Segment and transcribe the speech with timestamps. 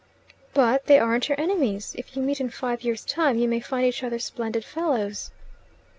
[0.55, 1.93] "But they aren't your enemies.
[1.95, 5.29] If you meet in five years' time you may find each other splendid fellows."